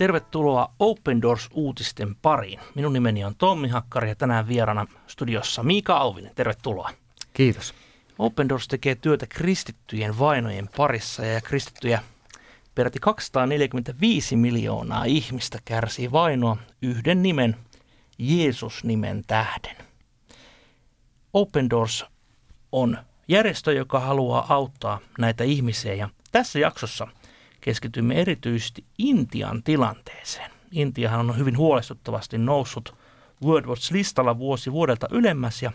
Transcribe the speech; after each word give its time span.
Tervetuloa 0.00 0.72
Open 0.78 1.22
Doors-uutisten 1.22 2.16
pariin. 2.22 2.60
Minun 2.74 2.92
nimeni 2.92 3.24
on 3.24 3.34
Tommi 3.34 3.68
Hakkari 3.68 4.08
ja 4.08 4.14
tänään 4.14 4.48
vierana 4.48 4.86
studiossa 5.06 5.62
Miika 5.62 5.96
Auvinen. 5.96 6.32
Tervetuloa. 6.34 6.90
Kiitos. 7.32 7.74
Open 8.18 8.48
Doors 8.48 8.68
tekee 8.68 8.94
työtä 8.94 9.26
kristittyjen 9.26 10.18
vainojen 10.18 10.68
parissa 10.76 11.24
ja 11.24 11.40
kristittyjä 11.40 12.02
peräti 12.74 12.98
245 12.98 14.36
miljoonaa 14.36 15.04
ihmistä 15.04 15.58
kärsii 15.64 16.12
vainoa 16.12 16.56
yhden 16.82 17.22
nimen, 17.22 17.56
Jeesus-nimen 18.18 19.24
tähden. 19.26 19.76
Open 21.32 21.70
Doors 21.70 22.04
on 22.72 22.98
järjestö, 23.28 23.72
joka 23.72 24.00
haluaa 24.00 24.46
auttaa 24.48 24.98
näitä 25.18 25.44
ihmisiä 25.44 25.94
ja 25.94 26.08
tässä 26.32 26.58
jaksossa– 26.58 27.06
keskitymme 27.60 28.14
erityisesti 28.14 28.84
Intian 28.98 29.62
tilanteeseen. 29.62 30.50
Intiahan 30.70 31.30
on 31.30 31.38
hyvin 31.38 31.58
huolestuttavasti 31.58 32.38
noussut 32.38 32.96
World 33.44 33.66
Watch-listalla 33.66 34.38
vuosi 34.38 34.72
vuodelta 34.72 35.06
ylemmäs 35.10 35.62
ja 35.62 35.72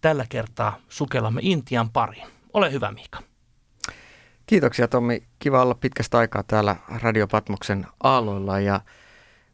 tällä 0.00 0.26
kertaa 0.28 0.76
sukellamme 0.88 1.40
Intian 1.44 1.90
pariin. 1.90 2.26
Ole 2.52 2.72
hyvä 2.72 2.92
Miika. 2.92 3.22
Kiitoksia 4.46 4.88
Tommi. 4.88 5.22
Kiva 5.38 5.62
olla 5.62 5.74
pitkästä 5.74 6.18
aikaa 6.18 6.42
täällä 6.42 6.76
Radio 7.02 7.26
Patmoksen 7.26 7.86
aalloilla 8.02 8.60
ja 8.60 8.80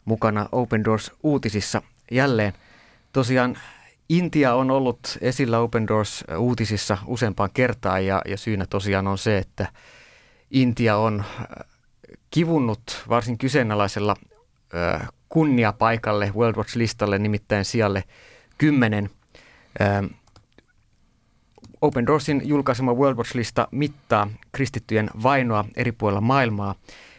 mukana 0.05 0.49
Open 0.53 0.85
Doors 0.85 1.13
uutisissa 1.23 1.83
jälleen. 2.11 2.53
Tosiaan 3.13 3.59
Intia 4.09 4.55
on 4.55 4.71
ollut 4.71 5.19
esillä 5.21 5.59
Open 5.59 5.89
Doors 5.89 6.25
uutisissa 6.39 6.99
useampaan 7.07 7.51
kertaan 7.55 8.07
ja, 8.07 8.23
ja 8.29 8.37
syynä 8.37 8.67
tosiaan 8.67 9.07
on 9.07 9.19
se, 9.19 9.39
että 9.39 9.69
Intia 10.57 10.97
on 10.97 11.21
äh, 11.21 11.67
kivunnut 12.31 13.05
varsin 13.09 13.39
kyseenalaisella 13.39 14.17
äh, 14.75 15.09
kunniapaikalle 15.29 16.33
World 16.37 16.57
Watch-listalle, 16.57 17.19
nimittäin 17.19 17.65
sijalle 17.65 18.05
10. 18.59 19.11
Ähm, 19.81 20.07
Open 21.81 22.07
Doorsin 22.07 22.43
julkaisema 22.45 22.93
World 22.95 23.19
Watch-lista 23.19 23.69
mittaa 23.71 24.31
kristittyjen 24.53 25.11
vainoa 25.23 25.65
eri 25.77 25.93
puolilla 25.93 26.21
maailmaa 26.21 26.75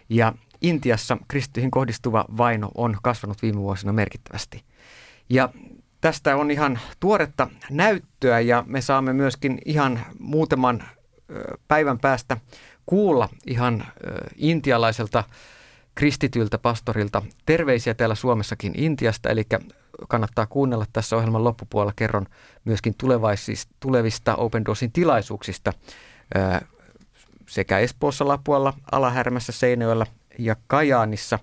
ja 0.10 0.34
Intiassa 0.62 1.18
kristittyihin 1.28 1.72
kohdistuva 1.72 2.26
vaino 2.38 2.72
on 2.76 2.98
kasvanut 3.04 3.42
viime 3.42 3.60
vuosina 3.60 3.94
merkittävästi. 3.94 4.64
Ja 5.30 5.50
tästä 6.02 6.36
on 6.36 6.52
ihan 6.52 6.80
tuoretta 7.00 7.48
näyttöä 7.70 8.40
ja 8.40 8.64
me 8.68 8.82
saamme 8.82 9.14
myöskin 9.14 9.60
ihan 9.66 10.00
muutaman 10.20 10.84
päivän 11.68 12.00
päästä 12.00 12.38
kuulla 12.88 13.30
ihan 13.48 13.84
intialaiselta 14.36 15.24
kristityltä 15.96 16.58
pastorilta 16.58 17.22
terveisiä 17.46 17.94
täällä 17.94 18.16
Suomessakin 18.16 18.74
Intiasta, 18.78 19.30
eli 19.30 19.44
kannattaa 20.08 20.46
kuunnella 20.46 20.86
tässä 20.94 21.16
ohjelman 21.16 21.44
loppupuolella. 21.44 21.94
Kerron 21.96 22.26
myöskin 22.66 22.96
tulevista 23.80 24.36
Open 24.36 24.66
Doorsin 24.66 24.92
tilaisuuksista 24.92 25.74
sekä 27.48 27.80
Espoossa, 27.80 28.28
Lapualla, 28.28 28.74
Alahärmässä, 28.92 29.52
Seinäjoella 29.52 30.06
ja 30.40 30.56
Kajaanissa 30.68 31.40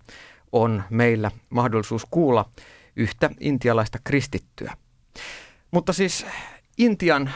on 0.53 0.83
meillä 0.91 1.31
mahdollisuus 1.50 2.06
kuulla 2.11 2.50
yhtä 2.97 3.31
intialaista 3.41 3.98
kristittyä. 4.05 4.77
Mutta 5.70 5.92
siis 5.92 6.27
Intian 6.78 7.31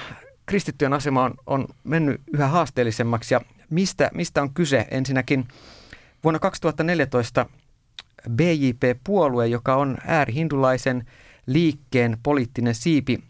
kristittyjen 0.46 0.92
asema 0.92 1.24
on, 1.24 1.34
on 1.46 1.66
mennyt 1.84 2.20
yhä 2.32 2.48
haasteellisemmaksi 2.48 3.34
ja 3.34 3.40
mistä, 3.70 4.10
mistä 4.14 4.42
on 4.42 4.54
kyse? 4.54 4.86
Ensinnäkin 4.90 5.48
vuonna 6.24 6.38
2014 6.38 7.46
BJP-puolue, 8.30 9.46
joka 9.46 9.76
on 9.76 9.96
äärihindulaisen 10.06 11.06
liikkeen 11.46 12.18
poliittinen 12.22 12.74
siipi, 12.74 13.24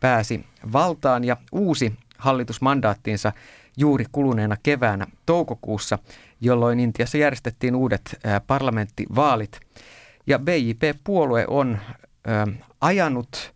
pääsi 0.00 0.44
valtaan 0.72 1.24
ja 1.24 1.36
uusi 1.52 1.92
hallitusmandaattiinsa 2.18 3.32
juuri 3.76 4.04
kuluneena 4.12 4.56
keväänä 4.62 5.06
toukokuussa, 5.26 5.98
jolloin 6.40 6.80
Intiassa 6.80 7.18
järjestettiin 7.18 7.74
uudet 7.74 8.20
parlamenttivaalit. 8.46 9.60
Ja 10.26 10.38
BJP-puolue 10.38 11.44
on 11.48 11.78
ajanut 12.80 13.54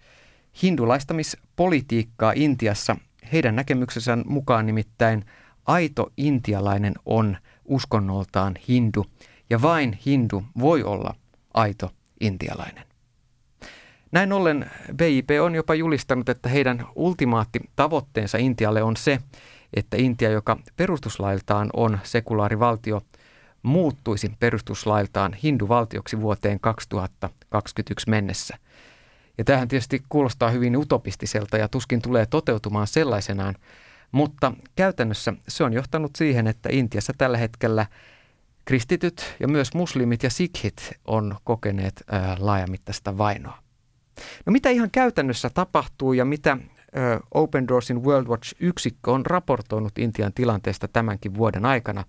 hindulaistamispolitiikkaa 0.62 2.32
Intiassa 2.36 2.96
heidän 3.32 3.56
näkemyksensä 3.56 4.18
mukaan 4.26 4.66
nimittäin– 4.66 5.24
aito 5.68 6.12
intialainen 6.16 6.94
on 7.06 7.36
uskonnoltaan 7.64 8.54
hindu 8.68 9.06
ja 9.50 9.62
vain 9.62 9.98
hindu 10.06 10.42
voi 10.60 10.82
olla 10.82 11.14
aito 11.54 11.90
intialainen. 12.20 12.84
Näin 14.12 14.32
ollen 14.32 14.70
BIP 14.96 15.30
on 15.42 15.54
jopa 15.54 15.74
julistanut, 15.74 16.28
että 16.28 16.48
heidän 16.48 16.86
ultimaatti 16.94 17.60
tavoitteensa 17.76 18.38
Intialle 18.38 18.82
on 18.82 18.96
se, 18.96 19.18
että 19.74 19.96
Intia, 19.96 20.30
joka 20.30 20.56
perustuslailtaan 20.76 21.70
on 21.72 21.98
sekulaarivaltio, 22.02 23.00
muuttuisi 23.62 24.32
perustuslailtaan 24.40 25.34
hinduvaltioksi 25.34 26.20
vuoteen 26.20 26.60
2021 26.60 28.10
mennessä. 28.10 28.56
Ja 29.38 29.44
tähän 29.44 29.68
tietysti 29.68 30.02
kuulostaa 30.08 30.50
hyvin 30.50 30.76
utopistiselta 30.76 31.58
ja 31.58 31.68
tuskin 31.68 32.02
tulee 32.02 32.26
toteutumaan 32.26 32.86
sellaisenaan, 32.86 33.54
mutta 34.12 34.52
käytännössä 34.76 35.32
se 35.48 35.64
on 35.64 35.72
johtanut 35.72 36.16
siihen, 36.16 36.46
että 36.46 36.68
Intiassa 36.72 37.12
tällä 37.18 37.38
hetkellä 37.38 37.86
kristityt 38.64 39.36
ja 39.40 39.48
myös 39.48 39.74
muslimit 39.74 40.22
ja 40.22 40.30
sikhit 40.30 40.92
on 41.04 41.36
kokeneet 41.44 42.04
ää, 42.10 42.36
laajamittaista 42.38 43.18
vainoa. 43.18 43.58
No 44.46 44.52
mitä 44.52 44.70
ihan 44.70 44.90
käytännössä 44.90 45.50
tapahtuu 45.50 46.12
ja 46.12 46.24
mitä 46.24 46.50
ää, 46.94 47.20
Open 47.34 47.68
Doorsin 47.68 48.04
World 48.04 48.26
Watch-yksikkö 48.26 49.12
on 49.12 49.26
raportoinut 49.26 49.98
Intian 49.98 50.32
tilanteesta 50.32 50.88
tämänkin 50.88 51.34
vuoden 51.34 51.64
aikana? 51.64 52.04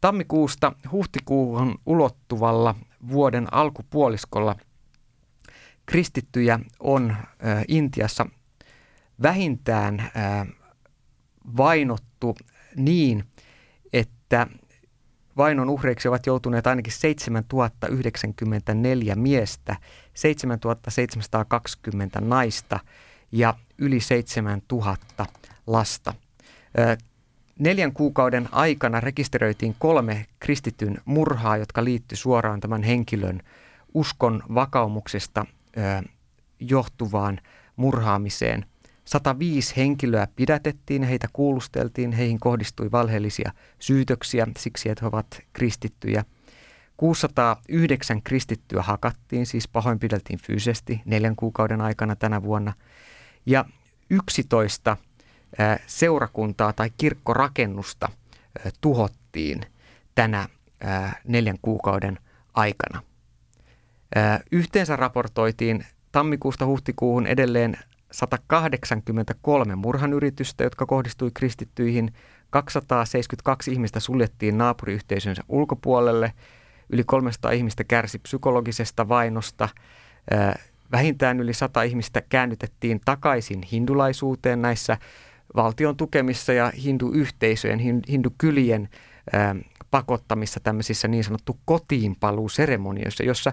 Tammikuusta 0.00 0.72
huhtikuuhun 0.92 1.78
ulottuvalla 1.86 2.74
vuoden 3.08 3.54
alkupuoliskolla 3.54 4.56
kristittyjä 5.86 6.60
on 6.80 7.16
ää, 7.38 7.64
Intiassa 7.68 8.26
vähintään 9.22 10.10
ää, 10.14 10.46
vainottu 11.56 12.36
niin, 12.76 13.24
että 13.92 14.46
vainon 15.36 15.70
uhreiksi 15.70 16.08
ovat 16.08 16.26
joutuneet 16.26 16.66
ainakin 16.66 16.92
7094 16.92 19.14
miestä, 19.14 19.76
7720 20.14 22.20
naista 22.20 22.80
ja 23.32 23.54
yli 23.78 24.00
7000 24.00 25.26
lasta. 25.66 26.14
Neljän 27.58 27.92
kuukauden 27.92 28.48
aikana 28.52 29.00
rekisteröitiin 29.00 29.76
kolme 29.78 30.26
kristityn 30.38 30.98
murhaa, 31.04 31.56
jotka 31.56 31.84
liittyi 31.84 32.16
suoraan 32.16 32.60
tämän 32.60 32.82
henkilön 32.82 33.40
uskon 33.94 34.42
vakaumuksesta 34.54 35.46
johtuvaan 36.60 37.40
murhaamiseen– 37.76 38.66
105 39.04 39.76
henkilöä 39.76 40.28
pidätettiin 40.36 41.02
heitä 41.02 41.28
kuulusteltiin. 41.32 42.12
Heihin 42.12 42.40
kohdistui 42.40 42.92
valheellisia 42.92 43.52
syytöksiä 43.78 44.46
siksi, 44.58 44.88
että 44.88 45.04
he 45.04 45.06
ovat 45.06 45.40
kristittyjä. 45.52 46.24
609 46.96 48.22
kristittyä 48.22 48.82
hakattiin, 48.82 49.46
siis 49.46 49.68
pahoinpideltiin 49.68 50.38
fyysisesti 50.38 51.02
neljän 51.04 51.36
kuukauden 51.36 51.80
aikana 51.80 52.16
tänä 52.16 52.42
vuonna. 52.42 52.72
Ja 53.46 53.64
11 54.10 54.96
seurakuntaa 55.86 56.72
tai 56.72 56.90
kirkkorakennusta 56.96 58.08
tuhottiin 58.80 59.60
tänä 60.14 60.48
neljän 61.24 61.58
kuukauden 61.62 62.18
aikana. 62.54 63.02
Yhteensä 64.52 64.96
raportoitiin 64.96 65.86
tammikuusta 66.12 66.66
huhtikuuhun 66.66 67.26
edelleen 67.26 67.78
183 68.14 69.74
murhanyritystä, 69.74 70.64
jotka 70.64 70.86
kohdistui 70.86 71.30
kristittyihin. 71.34 72.12
272 72.50 73.72
ihmistä 73.72 74.00
suljettiin 74.00 74.58
naapuriyhteisönsä 74.58 75.42
ulkopuolelle. 75.48 76.32
Yli 76.90 77.04
300 77.04 77.50
ihmistä 77.50 77.84
kärsi 77.84 78.18
psykologisesta 78.18 79.08
vainosta. 79.08 79.68
Vähintään 80.92 81.40
yli 81.40 81.54
100 81.54 81.82
ihmistä 81.82 82.22
käännytettiin 82.28 83.00
takaisin 83.04 83.62
hindulaisuuteen 83.72 84.62
näissä 84.62 84.98
valtion 85.56 85.96
tukemissa 85.96 86.52
ja 86.52 86.72
hinduyhteisöjen, 86.84 87.78
hindukylien 88.08 88.88
pakottamissa 89.90 90.60
tämmöisissä 90.60 91.08
niin 91.08 91.24
sanottu 91.24 91.58
kotiinpaluuseremonioissa, 91.64 93.24
jossa 93.24 93.52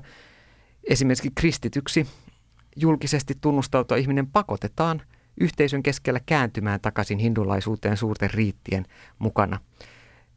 esimerkiksi 0.84 1.32
kristityksi 1.36 2.08
julkisesti 2.76 3.38
tunnustautua 3.42 3.98
ihminen 3.98 4.28
pakotetaan 4.28 5.02
yhteisön 5.40 5.84
keskellä 5.84 6.20
kääntymään 6.26 6.82
takaisin 6.82 7.20
hindulaisuuteen 7.20 7.98
suurten 7.98 8.30
riittien 8.34 8.86
mukana. 9.20 9.60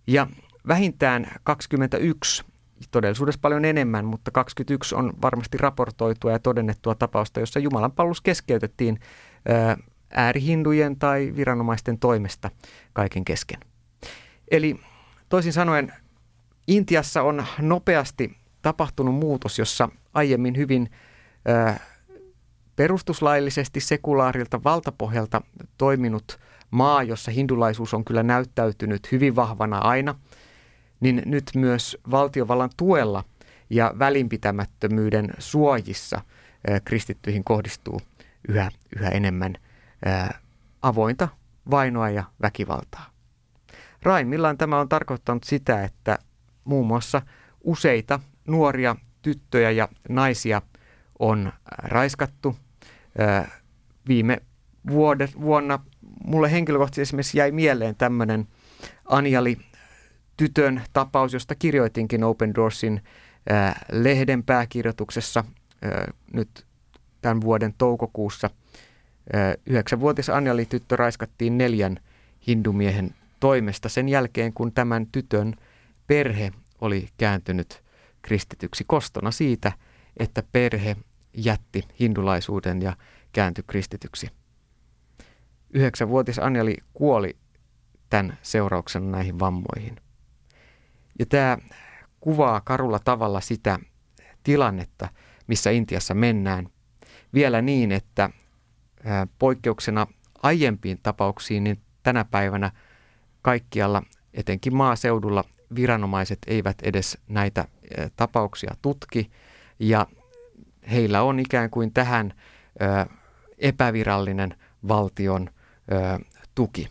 Ja 0.06 0.26
vähintään 0.68 1.26
21 1.44 2.44
todellisuudessa 2.90 3.40
paljon 3.40 3.64
enemmän, 3.64 4.04
mutta 4.04 4.30
21 4.30 4.94
on 4.94 5.12
varmasti 5.22 5.58
raportoitua 5.58 6.32
ja 6.32 6.38
todennettua 6.38 6.94
tapausta, 6.94 7.40
jossa 7.40 7.60
Jumalan 7.60 7.92
palvelus 7.92 8.20
keskeytettiin 8.20 9.00
äärihindujen 10.14 10.98
tai 10.98 11.32
viranomaisten 11.36 11.98
toimesta 11.98 12.50
kaiken 12.92 13.24
kesken. 13.24 13.60
Eli 14.50 14.80
toisin 15.28 15.52
sanoen 15.52 15.92
Intiassa 16.66 17.22
on 17.22 17.44
nopeasti 17.58 18.36
tapahtunut 18.62 19.14
muutos, 19.14 19.58
jossa 19.58 19.88
aiemmin 20.14 20.56
hyvin 20.56 20.90
perustuslaillisesti 22.76 23.80
sekulaarilta 23.80 24.64
valtapohjalta 24.64 25.42
toiminut 25.78 26.38
maa, 26.70 27.02
jossa 27.02 27.30
hindulaisuus 27.30 27.94
on 27.94 28.04
kyllä 28.04 28.22
näyttäytynyt 28.22 29.12
hyvin 29.12 29.36
vahvana 29.36 29.78
aina, 29.78 30.14
niin 31.00 31.22
nyt 31.26 31.50
myös 31.54 31.96
valtiovallan 32.10 32.70
tuella 32.76 33.24
ja 33.70 33.94
välinpitämättömyyden 33.98 35.30
suojissa 35.38 36.20
kristittyihin 36.84 37.44
kohdistuu 37.44 38.00
yhä, 38.48 38.70
yhä 38.96 39.08
enemmän 39.08 39.54
avointa 40.82 41.28
vainoa 41.70 42.10
ja 42.10 42.24
väkivaltaa. 42.42 43.06
Raimmillaan 44.02 44.58
tämä 44.58 44.80
on 44.80 44.88
tarkoittanut 44.88 45.44
sitä, 45.44 45.84
että 45.84 46.18
muun 46.64 46.86
muassa 46.86 47.22
useita 47.60 48.20
nuoria 48.46 48.96
tyttöjä 49.22 49.70
ja 49.70 49.88
naisia 50.08 50.62
on 51.18 51.52
raiskattu. 51.78 52.56
Viime 54.08 54.42
vuodet, 54.88 55.40
vuonna 55.40 55.78
mulle 56.24 56.52
henkilökohtaisesti 56.52 57.02
esimerkiksi 57.02 57.38
jäi 57.38 57.52
mieleen 57.52 57.94
tämmöinen 57.96 58.48
Anjali 59.04 59.58
tytön 60.36 60.82
tapaus, 60.92 61.32
josta 61.32 61.54
kirjoitinkin 61.54 62.24
Open 62.24 62.54
Doorsin 62.54 63.02
lehden 63.92 64.42
pääkirjoituksessa 64.42 65.44
nyt 66.32 66.66
tämän 67.20 67.40
vuoden 67.40 67.74
toukokuussa. 67.78 68.50
Yhdeksänvuotias 69.66 70.28
Anjali 70.28 70.66
tyttö 70.66 70.96
raiskattiin 70.96 71.58
neljän 71.58 71.96
hindumiehen 72.46 73.14
toimesta 73.40 73.88
sen 73.88 74.08
jälkeen, 74.08 74.52
kun 74.52 74.72
tämän 74.72 75.06
tytön 75.12 75.54
perhe 76.06 76.52
oli 76.80 77.08
kääntynyt 77.18 77.82
kristityksi 78.22 78.84
kostona 78.86 79.30
siitä, 79.30 79.72
että 80.16 80.42
perhe 80.52 80.96
jätti 81.34 81.82
hindulaisuuden 82.00 82.82
ja 82.82 82.96
kääntyi 83.32 83.64
kristityksi. 83.66 84.30
Yhdeksänvuotias 85.70 86.38
Anjali 86.38 86.76
kuoli 86.92 87.36
tämän 88.10 88.38
seurauksena 88.42 89.06
näihin 89.06 89.38
vammoihin. 89.38 89.96
Ja 91.18 91.26
tämä 91.26 91.58
kuvaa 92.20 92.60
karulla 92.60 92.98
tavalla 92.98 93.40
sitä 93.40 93.78
tilannetta, 94.42 95.08
missä 95.46 95.70
Intiassa 95.70 96.14
mennään. 96.14 96.68
Vielä 97.34 97.62
niin, 97.62 97.92
että 97.92 98.30
poikkeuksena 99.38 100.06
aiempiin 100.42 100.98
tapauksiin, 101.02 101.64
niin 101.64 101.80
tänä 102.02 102.24
päivänä 102.24 102.70
kaikkialla, 103.42 104.02
etenkin 104.34 104.76
maaseudulla, 104.76 105.44
viranomaiset 105.74 106.38
eivät 106.46 106.76
edes 106.82 107.18
näitä 107.28 107.68
tapauksia 108.16 108.74
tutki 108.82 109.30
ja 109.78 110.06
heillä 110.90 111.22
on 111.22 111.38
ikään 111.38 111.70
kuin 111.70 111.92
tähän 111.92 112.34
epävirallinen 113.58 114.56
valtion 114.88 115.50
tuki. 116.54 116.88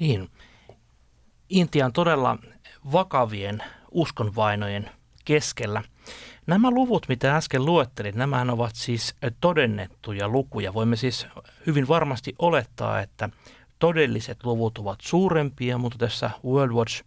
Niin. 0.00 0.30
Intia 1.48 1.86
on 1.86 1.92
todella 1.92 2.38
vakavien 2.92 3.62
uskonvainojen 3.90 4.90
keskellä. 5.24 5.82
Nämä 6.46 6.70
luvut, 6.70 7.08
mitä 7.08 7.36
äsken 7.36 7.64
luettelit, 7.64 8.14
nämä 8.14 8.46
ovat 8.52 8.74
siis 8.74 9.14
todennettuja 9.40 10.28
lukuja. 10.28 10.74
Voimme 10.74 10.96
siis 10.96 11.26
hyvin 11.66 11.88
varmasti 11.88 12.34
olettaa, 12.38 13.00
että 13.00 13.28
todelliset 13.78 14.44
luvut 14.44 14.78
ovat 14.78 15.00
suurempia, 15.02 15.78
mutta 15.78 15.98
tässä 15.98 16.30
World 16.44 16.72
Watch 16.72 17.04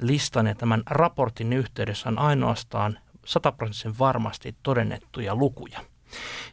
listan 0.00 0.46
ja 0.46 0.54
tämän 0.54 0.82
raportin 0.86 1.52
yhteydessä 1.52 2.08
on 2.08 2.18
ainoastaan 2.18 2.98
sataprosenttisen 3.26 3.98
varmasti 3.98 4.54
todennettuja 4.62 5.34
lukuja. 5.34 5.80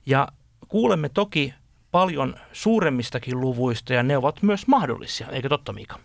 Ja 0.05 0.27
kuulemme 0.67 1.09
toki 1.09 1.53
paljon 1.91 2.35
suuremmistakin 2.53 3.41
luvuista 3.41 3.93
ja 3.93 4.03
ne 4.03 4.17
ovat 4.17 4.43
myös 4.43 4.67
mahdollisia, 4.67 5.27
eikö 5.27 5.49
totta 5.49 5.73
Miika? 5.73 5.99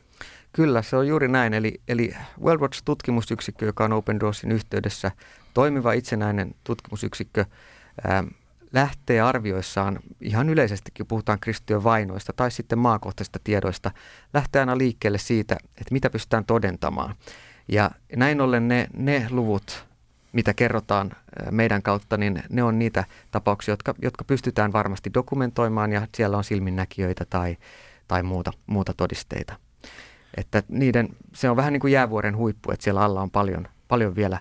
Kyllä, 0.53 0.83
se 0.83 0.97
on 0.97 1.09
juuri 1.09 1.29
näin. 1.29 1.55
Eli, 1.55 1.81
eli 1.89 2.15
World 2.43 2.61
Watch-tutkimusyksikkö, 2.61 3.67
joka 3.67 3.85
on 3.85 3.93
Open 3.93 4.21
Doorsin 4.21 4.53
yhteydessä 4.53 5.11
toimiva 5.55 5.93
itsenäinen 5.93 6.55
tutkimusyksikkö, 6.65 7.45
ää, 8.05 8.25
lähtee 8.73 9.21
arvioissaan 9.21 9.99
ihan 10.21 10.49
yleisestikin, 10.49 11.07
puhutaan 11.07 11.41
kristittyjen 11.41 11.85
vainoista 11.85 12.33
tai 12.33 12.51
sitten 12.51 12.79
maakohtaisista 12.79 13.39
tiedoista, 13.45 13.91
lähtee 14.35 14.61
aina 14.61 14.79
liikkeelle 14.79 15.19
siitä, 15.19 15.57
että 15.65 15.93
mitä 15.93 16.11
pystytään 16.11 16.45
todentamaan. 16.45 17.15
Ja 17.69 17.91
näin 18.17 18.41
ollen 18.41 18.69
ne, 18.69 18.89
ne 18.97 19.27
luvut, 19.31 19.87
mitä 20.35 20.55
kerrotaan 20.55 21.11
meidän 21.51 21.83
kautta, 21.83 22.17
niin 22.17 22.43
ne 22.51 22.63
on 22.63 22.79
niitä 22.79 23.05
tapauksia, 23.31 23.73
jotka, 23.73 23.95
jotka 24.03 24.25
pystytään 24.25 24.73
varmasti 24.73 25.11
dokumentoimaan 25.15 25.93
ja 25.93 26.07
siellä 26.15 26.37
on 26.37 26.45
silminnäkijöitä 26.45 27.25
tai, 27.25 27.57
tai 28.09 28.23
muuta, 28.23 28.53
muuta 28.67 28.95
todisteita. 28.97 29.55
Että 30.37 30.63
niiden, 30.69 31.09
se 31.35 31.51
on 31.51 31.57
vähän 31.57 31.73
niin 31.73 31.81
kuin 31.81 31.93
jäävuoren 31.93 32.37
huippu, 32.37 32.71
että 32.71 32.85
siellä 32.85 33.03
alla 33.03 33.23
on 33.23 33.31
paljon, 33.31 33.69
paljon 33.89 34.17
vielä 34.17 34.39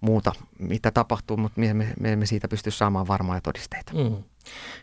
muuta, 0.00 0.32
mitä 0.58 0.90
tapahtuu, 0.90 1.36
mutta 1.36 1.60
me, 1.60 1.74
me, 1.74 1.92
me 2.00 2.12
emme 2.12 2.26
siitä 2.26 2.48
pysty 2.48 2.70
saamaan 2.70 3.08
varmaa 3.08 3.40
todisteita. 3.40 3.92
Mm. 3.94 4.22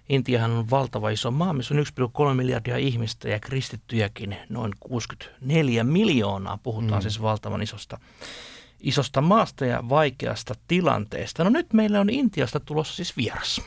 Intiahan 0.10 0.52
on 0.52 0.70
valtava 0.70 1.10
iso 1.10 1.32
maa, 1.32 1.54
missä 1.54 1.74
on 1.74 1.84
1,3 2.30 2.34
miljardia 2.34 2.78
ihmistä 2.78 3.30
ja 3.30 3.40
kristittyjäkin 3.40 4.38
noin 4.50 4.74
64 4.80 5.84
miljoonaa. 5.84 6.60
Puhutaan 6.64 7.00
mm. 7.00 7.02
siis 7.02 7.22
valtavan 7.22 7.62
isosta, 7.62 8.00
isosta 8.80 9.22
maasta 9.22 9.66
ja 9.66 9.90
vaikeasta 9.90 10.54
tilanteesta. 10.68 11.44
No 11.44 11.50
nyt 11.50 11.74
meillä 11.74 12.00
on 12.00 12.10
Intiasta 12.10 12.60
tulossa 12.60 12.96
siis 12.96 13.18
vieras. 13.18 13.62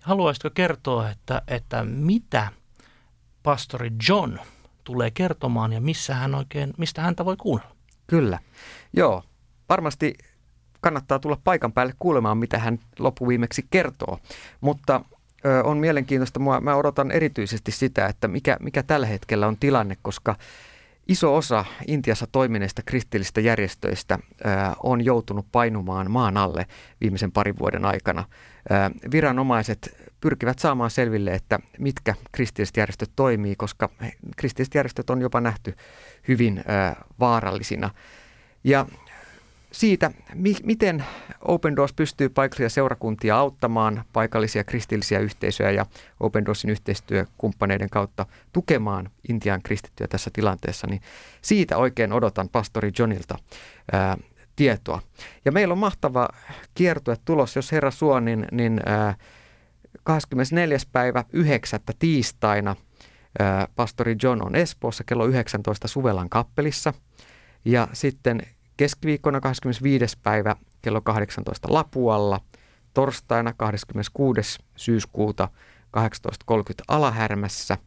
Haluaisitko 0.00 0.50
kertoa, 0.54 1.10
että, 1.10 1.42
että 1.48 1.84
mitä 1.84 2.48
pastori 3.42 3.90
John– 4.08 4.38
tulee 4.88 5.10
kertomaan 5.10 5.72
ja 5.72 5.80
missä 5.80 6.14
hän 6.14 6.34
oikein, 6.34 6.74
mistä 6.78 7.02
häntä 7.02 7.24
voi 7.24 7.36
kuunnella. 7.36 7.74
Kyllä. 8.06 8.38
Joo, 8.96 9.22
varmasti 9.68 10.14
kannattaa 10.80 11.18
tulla 11.18 11.40
paikan 11.44 11.72
päälle 11.72 11.94
kuulemaan, 11.98 12.38
mitä 12.38 12.58
hän 12.58 12.78
loppuviimeksi 12.98 13.66
kertoo. 13.70 14.18
Mutta 14.60 15.00
ö, 15.46 15.64
on 15.64 15.78
mielenkiintoista, 15.78 16.40
Mua, 16.40 16.60
mä 16.60 16.76
odotan 16.76 17.10
erityisesti 17.10 17.72
sitä, 17.72 18.06
että 18.06 18.28
mikä, 18.28 18.56
mikä 18.60 18.82
tällä 18.82 19.06
hetkellä 19.06 19.46
on 19.46 19.56
tilanne, 19.56 19.96
koska 20.02 20.36
iso 21.08 21.36
osa 21.36 21.64
Intiassa 21.86 22.26
toimineista 22.32 22.82
kristillisistä 22.86 23.40
järjestöistä 23.40 24.18
on 24.82 25.04
joutunut 25.04 25.46
painumaan 25.52 26.10
maan 26.10 26.36
alle 26.36 26.66
viimeisen 27.00 27.32
parin 27.32 27.58
vuoden 27.58 27.84
aikana. 27.84 28.24
Viranomaiset 29.12 29.96
pyrkivät 30.20 30.58
saamaan 30.58 30.90
selville, 30.90 31.30
että 31.30 31.58
mitkä 31.78 32.14
kristilliset 32.32 32.76
järjestöt 32.76 33.10
toimii, 33.16 33.56
koska 33.56 33.90
kristilliset 34.36 34.74
järjestöt 34.74 35.10
on 35.10 35.20
jopa 35.20 35.40
nähty 35.40 35.76
hyvin 36.28 36.64
vaarallisina. 37.20 37.90
Ja 38.64 38.86
siitä, 39.78 40.10
mi- 40.34 40.56
miten 40.62 41.04
Open 41.40 41.76
Doors 41.76 41.92
pystyy 41.92 42.28
paikallisia 42.28 42.68
seurakuntia 42.68 43.36
auttamaan, 43.36 44.04
paikallisia 44.12 44.64
kristillisiä 44.64 45.18
yhteisöjä 45.18 45.70
ja 45.70 45.86
Open 46.20 46.46
Doorsin 46.46 46.70
yhteistyökumppaneiden 46.70 47.90
kautta 47.90 48.26
tukemaan 48.52 49.10
Intian 49.28 49.62
kristittyjä 49.62 50.08
tässä 50.08 50.30
tilanteessa, 50.32 50.86
niin 50.86 51.00
siitä 51.42 51.76
oikein 51.76 52.12
odotan 52.12 52.48
pastori 52.48 52.92
Johnilta 52.98 53.38
ää, 53.92 54.16
tietoa. 54.56 55.02
Ja 55.44 55.52
meillä 55.52 55.72
on 55.72 55.78
mahtava 55.78 56.28
kiertue 56.74 57.16
tulos, 57.24 57.56
jos 57.56 57.72
Herra 57.72 57.90
suo, 57.90 58.20
niin, 58.20 58.46
niin 58.52 58.80
ää, 58.86 59.14
24. 60.02 60.78
päivä 60.92 61.24
9. 61.32 61.80
tiistaina 61.98 62.76
pastori 63.76 64.16
John 64.22 64.46
on 64.46 64.56
Espoossa 64.56 65.04
kello 65.04 65.26
19 65.26 65.88
Suvelan 65.88 66.28
kappelissa. 66.28 66.94
Ja 67.64 67.88
sitten 67.92 68.42
keskiviikkona 68.78 69.40
25. 69.40 70.18
päivä 70.22 70.56
kello 70.82 71.00
18 71.00 71.68
Lapualla, 71.70 72.40
torstaina 72.94 73.52
26. 73.56 74.58
syyskuuta 74.76 75.48
18.30 75.96 76.54
Alahärmässä. 76.88 77.78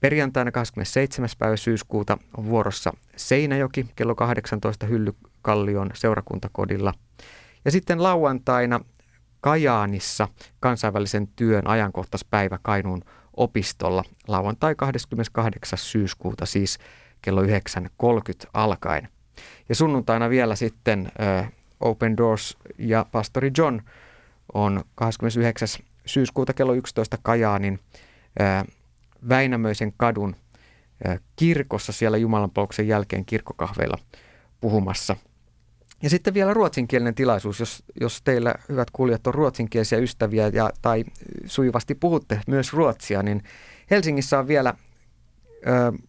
Perjantaina 0.00 0.52
27. 0.52 1.28
päivä 1.38 1.56
syyskuuta 1.56 2.18
on 2.36 2.44
vuorossa 2.44 2.92
Seinäjoki 3.16 3.86
kello 3.96 4.14
18 4.14 4.86
Hyllykallion 4.86 5.90
seurakuntakodilla. 5.94 6.94
Ja 7.64 7.70
sitten 7.70 8.02
lauantaina 8.02 8.80
Kajaanissa 9.40 10.28
kansainvälisen 10.60 11.28
työn 11.28 11.66
ajankohtaispäivä 11.66 12.58
Kainuun 12.62 13.02
opistolla 13.36 14.04
lauantai 14.28 14.74
28. 14.74 15.78
syyskuuta 15.78 16.46
siis 16.46 16.78
kello 17.22 17.42
9.30 17.42 17.48
alkaen. 18.54 19.08
Ja 19.68 19.74
sunnuntaina 19.74 20.30
vielä 20.30 20.56
sitten 20.56 21.12
äh, 21.20 21.52
Open 21.80 22.16
Doors 22.16 22.56
ja 22.78 23.06
pastori 23.12 23.50
John 23.58 23.80
on 24.54 24.84
29. 24.94 25.68
syyskuuta 26.06 26.52
kello 26.52 26.74
11 26.74 27.18
Kajaanin 27.22 27.78
äh, 28.40 28.64
Väinämöisen 29.28 29.92
kadun 29.96 30.36
äh, 31.08 31.20
kirkossa 31.36 31.92
siellä 31.92 32.16
Jumalanpalveluksen 32.16 32.88
jälkeen 32.88 33.24
kirkkokahveilla 33.24 33.98
puhumassa. 34.60 35.16
Ja 36.02 36.10
sitten 36.10 36.34
vielä 36.34 36.54
ruotsinkielinen 36.54 37.14
tilaisuus, 37.14 37.60
jos, 37.60 37.82
jos 38.00 38.22
teillä 38.22 38.54
hyvät 38.68 38.90
kuulijat 38.90 39.26
on 39.26 39.34
ruotsinkielisiä 39.34 39.98
ystäviä 39.98 40.48
ja, 40.48 40.70
tai 40.82 41.04
sujuvasti 41.46 41.94
puhutte 41.94 42.40
myös 42.46 42.72
ruotsia, 42.72 43.22
niin 43.22 43.42
Helsingissä 43.90 44.38
on 44.38 44.48
vielä 44.48 44.74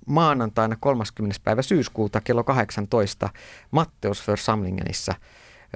maanantaina 0.05 0.75
30. 0.79 1.39
päivä 1.43 1.61
syyskuuta 1.61 2.21
kello 2.21 2.43
18 2.43 3.29
Matteus 3.71 4.23
Församlingenissa 4.23 5.13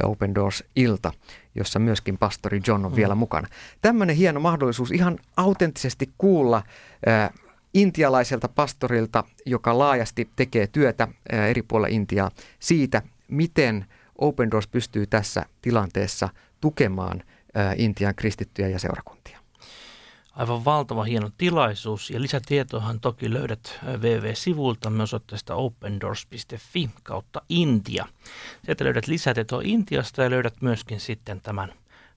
Open 0.04 0.36
Doors-ilta, 0.36 1.12
jossa 1.56 1.80
myöskin 1.80 2.18
pastori 2.18 2.62
John 2.68 2.86
on 2.86 2.92
mm. 2.92 2.96
vielä 2.96 3.16
mukana. 3.16 3.48
Tämmöinen 3.82 4.16
hieno 4.16 4.40
mahdollisuus 4.40 4.92
ihan 4.92 5.20
autenttisesti 5.38 6.10
kuulla 6.18 6.64
äh, 7.08 7.30
intialaiselta 7.74 8.48
pastorilta, 8.48 9.24
joka 9.46 9.78
laajasti 9.78 10.30
tekee 10.36 10.68
työtä 10.68 11.08
äh, 11.34 11.40
eri 11.50 11.62
puolilla 11.62 11.96
Intiaa, 11.96 12.32
siitä, 12.60 13.02
miten 13.28 13.86
Open 14.18 14.52
Doors 14.52 14.68
pystyy 14.68 15.08
tässä 15.08 15.46
tilanteessa 15.62 16.30
tukemaan 16.62 17.24
äh, 17.58 17.74
Intian 17.78 18.16
kristittyjä 18.16 18.68
ja 18.68 18.80
seurakuntia 18.80 19.43
aivan 20.34 20.66
valtava 20.66 21.04
hieno 21.04 21.30
tilaisuus 21.38 22.10
ja 22.10 22.22
lisätietoahan 22.22 23.00
toki 23.00 23.34
löydät 23.34 23.80
www-sivulta 23.86 24.90
myös 24.90 25.10
osoitteesta 25.10 25.56
opendoors.fi 25.56 26.90
kautta 27.04 27.42
Intia. 27.50 28.08
Sieltä 28.66 28.84
löydät 28.84 29.08
lisätietoa 29.08 29.62
Intiasta 29.64 30.24
ja 30.24 30.30
löydät 30.30 30.62
myöskin 30.62 31.00
sitten 31.00 31.42
tämän 31.42 31.74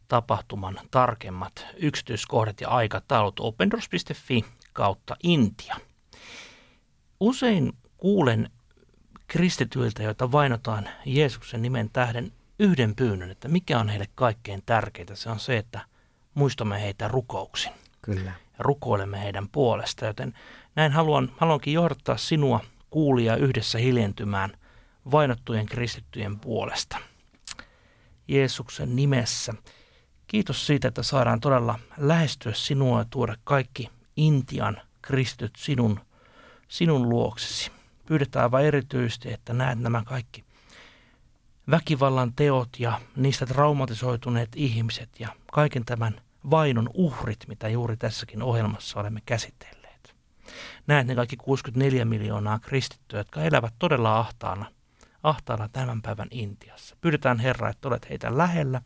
tapahtuman 0.08 0.80
tarkemmat 0.90 1.66
yksityiskohdat 1.76 2.61
ja 2.61 2.68
aikataulut 2.68 3.40
opendoors.fi 3.40 4.44
kautta 4.73 5.16
Intia. 5.23 5.76
Usein 7.20 7.73
kuulen 7.96 8.50
kristityiltä, 9.26 10.02
joita 10.02 10.32
vainotaan 10.32 10.88
Jeesuksen 11.06 11.62
nimen 11.62 11.90
tähden 11.92 12.32
yhden 12.58 12.94
pyynnön, 12.94 13.30
että 13.30 13.49
mikä 13.49 13.78
on 13.78 13.88
heille 13.88 14.06
kaikkein 14.14 14.62
tärkeintä. 14.66 15.16
Se 15.16 15.30
on 15.30 15.40
se, 15.40 15.56
että 15.56 15.80
muistamme 16.35 16.82
heitä 16.82 17.08
rukouksin. 17.08 17.73
Kyllä. 18.06 18.30
Ja 18.30 18.32
rukoilemme 18.58 19.22
heidän 19.22 19.48
puolesta, 19.48 20.06
joten 20.06 20.34
näin 20.75 20.92
haluan, 20.92 21.32
haluankin 21.36 21.75
johdattaa 21.75 22.16
sinua 22.16 22.60
kuulia 22.90 23.36
yhdessä 23.36 23.78
hiljentymään 23.78 24.52
vainottujen 25.10 25.66
kristittyjen 25.66 26.38
puolesta. 26.38 26.98
Jeesuksen 28.28 28.96
nimessä. 28.96 29.54
Kiitos 30.26 30.66
siitä, 30.66 30.88
että 30.88 31.02
saadaan 31.02 31.40
todella 31.40 31.78
lähestyä 31.96 32.52
sinua 32.54 32.98
ja 32.98 33.04
tuoda 33.10 33.36
kaikki 33.44 33.90
Intian 34.16 34.80
kristityt 35.02 35.56
sinun, 35.56 36.00
sinun 36.68 37.08
luoksesi. 37.08 37.70
Pyydetään 38.06 38.42
aivan 38.42 38.64
erityisesti, 38.64 39.32
että 39.32 39.52
näet 39.52 39.78
nämä 39.78 40.02
kaikki 40.04 40.44
väkivallan 41.70 42.32
teot 42.36 42.68
ja 42.78 43.00
niistä 43.16 43.46
traumatisoituneet 43.46 44.48
ihmiset 44.56 45.20
ja 45.20 45.28
kaiken 45.52 45.84
tämän 45.84 46.20
vainon 46.50 46.91
uhrit, 46.95 47.49
mitä 47.49 47.69
juuri 47.69 47.97
tässäkin 47.97 48.43
ohjelmassa 48.43 49.00
olemme 49.00 49.21
käsitelleet. 49.26 50.15
Näet 50.87 51.07
ne 51.07 51.15
kaikki 51.15 51.37
64 51.37 52.05
miljoonaa 52.05 52.59
kristittyä, 52.59 53.21
jotka 53.21 53.43
elävät 53.43 53.75
todella 53.79 54.19
ahtaana, 54.19 54.67
ahtaalla 55.23 55.69
tämän 55.69 56.03
päivän 56.03 56.29
Intiassa. 56.31 56.97
Pyydetään 57.00 57.38
Herra, 57.38 57.69
että 57.69 57.88
olet 57.88 58.11
heitä 58.11 58.38
lähellä, 58.38 58.83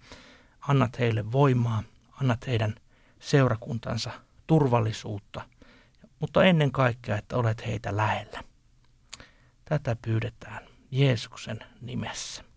annat 0.61 0.99
heille 0.99 1.33
voimaa, 1.33 1.83
annat 2.21 2.47
heidän 2.47 2.75
seurakuntansa 3.21 4.11
turvallisuutta, 4.47 5.41
mutta 6.21 6.45
ennen 6.45 6.73
kaikkea, 6.73 7.17
että 7.19 7.37
olet 7.37 7.67
heitä 7.67 7.97
lähellä. 7.97 8.43
Tätä 9.65 9.97
pyydetään 10.03 10.63
Jeesuksen 10.91 11.59
nimessä. 11.81 12.50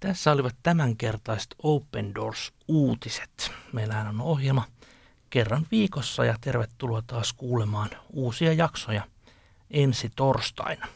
Tässä 0.00 0.32
olivat 0.32 0.56
tämänkertaiset 0.62 1.54
Open 1.62 2.14
Doors-uutiset. 2.14 3.52
Meillähän 3.72 4.06
on 4.06 4.20
ohjelma 4.20 4.64
kerran 5.30 5.66
viikossa 5.70 6.24
ja 6.24 6.36
tervetuloa 6.40 7.02
taas 7.06 7.32
kuulemaan 7.32 7.90
uusia 8.10 8.52
jaksoja 8.52 9.06
ensi 9.70 10.10
torstaina. 10.16 10.86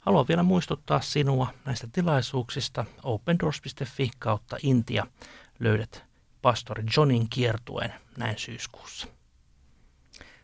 Haluan 0.00 0.28
vielä 0.28 0.42
muistuttaa 0.42 1.00
sinua 1.00 1.54
näistä 1.64 1.88
tilaisuuksista. 1.92 2.84
opendoors.fi 3.02 4.10
kautta 4.18 4.56
Intia 4.62 5.06
löydät 5.58 6.04
pastori 6.42 6.84
Johnin 6.96 7.28
kiertueen 7.28 7.94
näin 8.16 8.38
syyskuussa. 8.38 9.06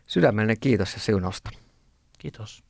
Sydämellinen 0.07 0.59
kiitos 0.59 0.93
ja 0.93 0.99
siunausta. 0.99 1.49
Kiitos. 2.17 2.66